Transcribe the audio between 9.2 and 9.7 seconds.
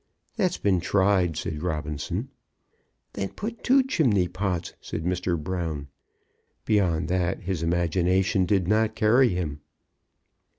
him.